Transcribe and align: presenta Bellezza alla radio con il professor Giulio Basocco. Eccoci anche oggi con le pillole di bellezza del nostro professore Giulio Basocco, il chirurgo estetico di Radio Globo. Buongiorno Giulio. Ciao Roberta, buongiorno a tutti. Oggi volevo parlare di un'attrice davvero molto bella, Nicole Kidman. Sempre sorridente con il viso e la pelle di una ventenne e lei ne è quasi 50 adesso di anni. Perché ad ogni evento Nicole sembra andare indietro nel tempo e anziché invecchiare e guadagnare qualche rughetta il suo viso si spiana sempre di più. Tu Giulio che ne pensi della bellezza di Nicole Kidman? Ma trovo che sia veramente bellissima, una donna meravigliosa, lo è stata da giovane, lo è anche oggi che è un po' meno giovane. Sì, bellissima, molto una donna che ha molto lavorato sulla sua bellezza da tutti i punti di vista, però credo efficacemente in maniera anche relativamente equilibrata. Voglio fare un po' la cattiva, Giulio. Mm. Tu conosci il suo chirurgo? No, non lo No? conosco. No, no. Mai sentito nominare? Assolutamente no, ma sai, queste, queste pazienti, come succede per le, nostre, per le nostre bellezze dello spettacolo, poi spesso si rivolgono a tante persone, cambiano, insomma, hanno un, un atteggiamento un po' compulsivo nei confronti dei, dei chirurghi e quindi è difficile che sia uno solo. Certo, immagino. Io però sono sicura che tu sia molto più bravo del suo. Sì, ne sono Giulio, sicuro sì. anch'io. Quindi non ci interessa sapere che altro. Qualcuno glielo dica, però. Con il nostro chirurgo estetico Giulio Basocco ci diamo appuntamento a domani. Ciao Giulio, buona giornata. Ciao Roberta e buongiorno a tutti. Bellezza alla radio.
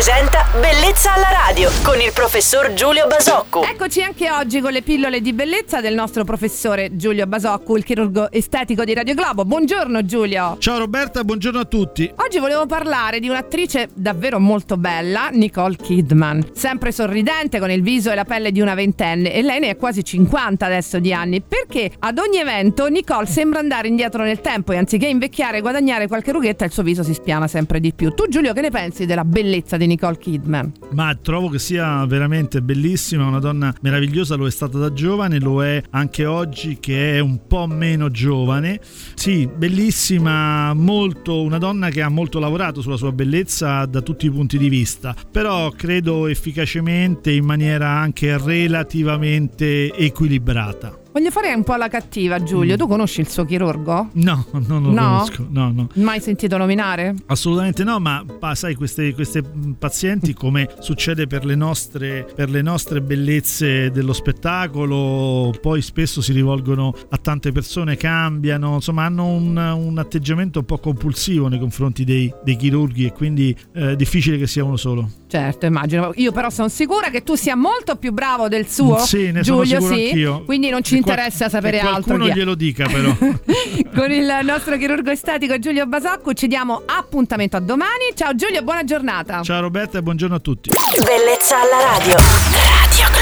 presenta 0.00 0.46
Bellezza 0.58 1.12
alla 1.12 1.28
radio 1.30 1.70
con 1.82 2.00
il 2.00 2.10
professor 2.14 2.72
Giulio 2.72 3.06
Basocco. 3.06 3.62
Eccoci 3.62 4.00
anche 4.00 4.30
oggi 4.30 4.60
con 4.60 4.72
le 4.72 4.80
pillole 4.80 5.20
di 5.20 5.34
bellezza 5.34 5.82
del 5.82 5.92
nostro 5.92 6.24
professore 6.24 6.96
Giulio 6.96 7.26
Basocco, 7.26 7.76
il 7.76 7.84
chirurgo 7.84 8.32
estetico 8.32 8.82
di 8.84 8.94
Radio 8.94 9.12
Globo. 9.12 9.44
Buongiorno 9.44 10.02
Giulio. 10.06 10.56
Ciao 10.58 10.78
Roberta, 10.78 11.22
buongiorno 11.22 11.60
a 11.60 11.64
tutti. 11.66 12.10
Oggi 12.16 12.38
volevo 12.38 12.64
parlare 12.64 13.20
di 13.20 13.28
un'attrice 13.28 13.90
davvero 13.92 14.40
molto 14.40 14.78
bella, 14.78 15.28
Nicole 15.32 15.76
Kidman. 15.76 16.48
Sempre 16.54 16.92
sorridente 16.92 17.58
con 17.58 17.70
il 17.70 17.82
viso 17.82 18.10
e 18.10 18.14
la 18.14 18.24
pelle 18.24 18.52
di 18.52 18.62
una 18.62 18.74
ventenne 18.74 19.34
e 19.34 19.42
lei 19.42 19.60
ne 19.60 19.68
è 19.68 19.76
quasi 19.76 20.02
50 20.02 20.64
adesso 20.64 20.98
di 20.98 21.12
anni. 21.12 21.42
Perché 21.42 21.90
ad 21.98 22.18
ogni 22.18 22.38
evento 22.38 22.86
Nicole 22.88 23.26
sembra 23.26 23.60
andare 23.60 23.88
indietro 23.88 24.22
nel 24.22 24.40
tempo 24.40 24.72
e 24.72 24.78
anziché 24.78 25.06
invecchiare 25.08 25.58
e 25.58 25.60
guadagnare 25.60 26.08
qualche 26.08 26.32
rughetta 26.32 26.64
il 26.64 26.72
suo 26.72 26.82
viso 26.82 27.02
si 27.02 27.12
spiana 27.12 27.46
sempre 27.46 27.80
di 27.80 27.92
più. 27.92 28.14
Tu 28.14 28.28
Giulio 28.28 28.54
che 28.54 28.62
ne 28.62 28.70
pensi 28.70 29.04
della 29.04 29.24
bellezza 29.24 29.76
di 29.76 29.88
Nicole 29.90 30.18
Kidman? 30.18 30.72
Ma 30.92 31.16
trovo 31.20 31.48
che 31.48 31.58
sia 31.58 32.06
veramente 32.06 32.62
bellissima, 32.62 33.26
una 33.26 33.40
donna 33.40 33.74
meravigliosa, 33.80 34.36
lo 34.36 34.46
è 34.46 34.50
stata 34.50 34.78
da 34.78 34.92
giovane, 34.92 35.40
lo 35.40 35.64
è 35.64 35.82
anche 35.90 36.26
oggi 36.26 36.78
che 36.78 37.16
è 37.16 37.18
un 37.18 37.46
po' 37.48 37.66
meno 37.66 38.08
giovane. 38.10 38.80
Sì, 39.14 39.48
bellissima, 39.48 40.72
molto 40.74 41.42
una 41.42 41.58
donna 41.58 41.88
che 41.88 42.02
ha 42.02 42.08
molto 42.08 42.38
lavorato 42.38 42.80
sulla 42.80 42.96
sua 42.96 43.10
bellezza 43.10 43.84
da 43.86 44.00
tutti 44.00 44.26
i 44.26 44.30
punti 44.30 44.58
di 44.58 44.68
vista, 44.68 45.14
però 45.30 45.70
credo 45.70 46.28
efficacemente 46.28 47.32
in 47.32 47.44
maniera 47.44 47.88
anche 47.88 48.38
relativamente 48.38 49.92
equilibrata. 49.92 50.98
Voglio 51.12 51.30
fare 51.32 51.52
un 51.52 51.64
po' 51.64 51.74
la 51.74 51.88
cattiva, 51.88 52.40
Giulio. 52.40 52.74
Mm. 52.74 52.78
Tu 52.78 52.86
conosci 52.86 53.20
il 53.20 53.28
suo 53.28 53.44
chirurgo? 53.44 54.10
No, 54.12 54.46
non 54.52 54.82
lo 54.82 54.90
No? 54.90 54.94
conosco. 54.94 55.46
No, 55.50 55.72
no. 55.72 55.88
Mai 55.94 56.20
sentito 56.20 56.56
nominare? 56.56 57.14
Assolutamente 57.26 57.82
no, 57.82 57.98
ma 57.98 58.24
sai, 58.52 58.76
queste, 58.76 59.12
queste 59.12 59.42
pazienti, 59.76 60.34
come 60.34 60.68
succede 60.78 61.26
per 61.26 61.44
le, 61.44 61.56
nostre, 61.56 62.26
per 62.32 62.48
le 62.48 62.62
nostre 62.62 63.00
bellezze 63.00 63.90
dello 63.90 64.12
spettacolo, 64.12 65.52
poi 65.60 65.82
spesso 65.82 66.20
si 66.22 66.32
rivolgono 66.32 66.94
a 67.08 67.16
tante 67.16 67.50
persone, 67.50 67.96
cambiano, 67.96 68.74
insomma, 68.74 69.04
hanno 69.04 69.26
un, 69.26 69.56
un 69.56 69.98
atteggiamento 69.98 70.60
un 70.60 70.64
po' 70.64 70.78
compulsivo 70.78 71.48
nei 71.48 71.58
confronti 71.58 72.04
dei, 72.04 72.32
dei 72.44 72.56
chirurghi 72.56 73.06
e 73.06 73.12
quindi 73.12 73.56
è 73.72 73.96
difficile 73.96 74.38
che 74.38 74.46
sia 74.46 74.62
uno 74.62 74.76
solo. 74.76 75.08
Certo, 75.26 75.66
immagino. 75.66 76.12
Io 76.16 76.32
però 76.32 76.50
sono 76.50 76.68
sicura 76.68 77.08
che 77.10 77.22
tu 77.22 77.34
sia 77.34 77.56
molto 77.56 77.96
più 77.96 78.12
bravo 78.12 78.48
del 78.48 78.66
suo. 78.68 78.98
Sì, 78.98 79.30
ne 79.30 79.42
sono 79.44 79.62
Giulio, 79.62 79.80
sicuro 79.80 79.94
sì. 79.96 80.04
anch'io. 80.04 80.44
Quindi 80.44 80.70
non 80.70 80.82
ci 80.82 80.99
interessa 81.00 81.48
sapere 81.48 81.78
che 81.78 81.86
altro. 81.86 82.14
Qualcuno 82.16 82.28
glielo 82.28 82.54
dica, 82.54 82.86
però. 82.86 83.14
Con 83.94 84.10
il 84.10 84.38
nostro 84.42 84.76
chirurgo 84.76 85.10
estetico 85.10 85.58
Giulio 85.58 85.86
Basocco 85.86 86.32
ci 86.32 86.46
diamo 86.46 86.82
appuntamento 86.86 87.56
a 87.56 87.60
domani. 87.60 88.12
Ciao 88.14 88.34
Giulio, 88.34 88.62
buona 88.62 88.84
giornata. 88.84 89.42
Ciao 89.42 89.60
Roberta 89.60 89.98
e 89.98 90.02
buongiorno 90.02 90.36
a 90.36 90.40
tutti. 90.40 90.70
Bellezza 91.04 91.56
alla 91.60 91.96
radio. 91.96 93.19